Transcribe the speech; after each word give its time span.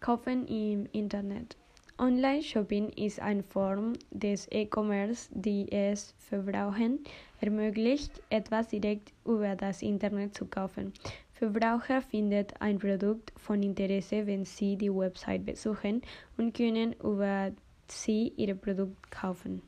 Kaufen 0.00 0.46
im 0.46 0.86
Internet. 0.92 1.56
Online-Shopping 1.98 2.90
ist 2.90 3.20
eine 3.20 3.42
Form 3.42 3.94
des 4.12 4.46
E-Commerce, 4.52 5.28
die 5.32 5.70
es 5.72 6.14
Verbrauchern 6.18 7.00
ermöglicht, 7.40 8.22
etwas 8.30 8.68
direkt 8.68 9.12
über 9.24 9.56
das 9.56 9.82
Internet 9.82 10.36
zu 10.36 10.46
kaufen. 10.46 10.92
Verbraucher 11.32 12.00
finden 12.00 12.46
ein 12.60 12.78
Produkt 12.78 13.32
von 13.36 13.60
Interesse, 13.62 14.24
wenn 14.26 14.44
sie 14.44 14.76
die 14.76 14.94
Website 14.94 15.44
besuchen 15.44 16.02
und 16.36 16.54
können 16.56 16.92
über 17.02 17.50
sie 17.88 18.32
ihr 18.36 18.54
Produkt 18.54 19.10
kaufen. 19.10 19.62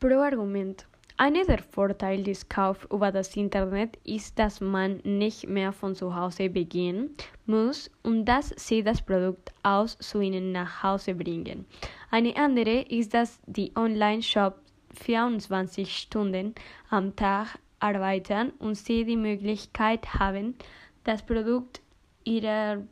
Pro-Argument 0.00 0.84
einer 0.84 0.86
der 1.30 1.58
Vorteile 1.58 2.24
des 2.24 2.48
Kaufs 2.48 2.84
über 2.90 3.12
das 3.12 3.36
Internet 3.36 3.96
ist, 4.02 4.36
dass 4.38 4.60
man 4.60 5.00
nicht 5.04 5.46
mehr 5.46 5.72
von 5.72 5.94
zu 5.94 6.16
Hause 6.16 6.50
beginnen 6.50 7.14
muss 7.46 7.90
und 8.02 8.24
dass 8.24 8.52
sie 8.56 8.82
das 8.82 9.02
Produkt 9.02 9.52
aus 9.62 9.96
zu 9.98 10.20
ihnen 10.20 10.50
nach 10.50 10.82
Hause 10.82 11.14
bringen. 11.14 11.66
Eine 12.10 12.36
andere 12.36 12.80
ist, 12.82 13.14
dass 13.14 13.38
die 13.46 13.70
Online-Shop 13.76 14.56
24 14.94 15.96
Stunden 15.96 16.56
am 16.90 17.14
Tag 17.14 17.56
arbeiten 17.78 18.50
und 18.58 18.74
sie 18.74 19.04
die 19.04 19.16
Möglichkeit 19.16 20.14
haben, 20.14 20.56
das 21.04 21.24
Produkt 21.24 21.80
ihrer 22.24 22.82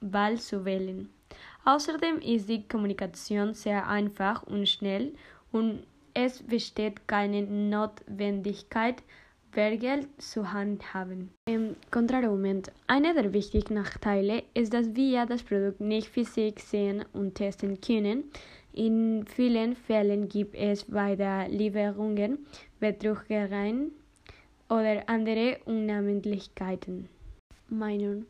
Wahl 0.00 0.38
zu 0.38 0.64
wählen. 0.64 1.10
Außerdem 1.66 2.20
ist 2.20 2.48
die 2.48 2.66
Kommunikation 2.66 3.52
sehr 3.52 3.86
einfach 3.86 4.42
und 4.44 4.66
schnell 4.68 5.14
und 5.52 5.84
es 6.14 6.42
besteht 6.42 7.06
keine 7.08 7.42
Notwendigkeit, 7.42 9.02
Bargeld 9.54 10.08
zu 10.20 10.52
handhaben. 10.52 11.30
Im 11.48 11.76
Kontraargument. 11.90 12.72
Einer 12.86 13.14
der 13.14 13.32
wichtigen 13.32 13.74
Nachteile 13.74 14.42
ist, 14.54 14.72
dass 14.72 14.94
wir 14.94 15.26
das 15.26 15.42
Produkt 15.42 15.80
nicht 15.80 16.08
physisch 16.08 16.58
sehen 16.58 17.04
und 17.12 17.34
testen 17.34 17.80
können. 17.80 18.24
In 18.72 19.24
vielen 19.26 19.76
Fällen 19.76 20.28
gibt 20.28 20.56
es 20.56 20.84
bei 20.84 21.14
der 21.14 21.48
Lieferungen 21.48 22.46
Betrügereien 22.80 23.92
oder 24.68 25.08
andere 25.08 25.58
Unnahmlichkeiten. 25.66 27.08
Meinung. 27.68 28.26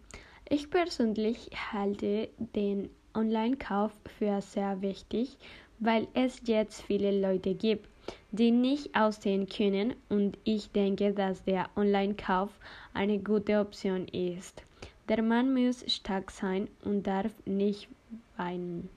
Ich 0.48 0.68
persönlich 0.68 1.50
halte 1.72 2.28
den 2.38 2.90
Online-Kauf 3.14 3.92
für 4.18 4.42
sehr 4.42 4.82
wichtig 4.82 5.38
weil 5.78 6.08
es 6.14 6.40
jetzt 6.44 6.82
viele 6.82 7.10
Leute 7.18 7.54
gibt, 7.54 7.88
die 8.32 8.50
nicht 8.50 8.94
aussehen 8.94 9.48
können 9.48 9.94
und 10.08 10.38
ich 10.44 10.70
denke, 10.70 11.12
dass 11.12 11.44
der 11.44 11.68
Online-Kauf 11.76 12.50
eine 12.92 13.18
gute 13.18 13.60
Option 13.60 14.06
ist. 14.08 14.62
Der 15.08 15.22
Mann 15.22 15.52
muss 15.52 15.84
stark 15.92 16.30
sein 16.30 16.68
und 16.84 17.06
darf 17.06 17.32
nicht 17.46 17.88
weinen. 18.36 18.88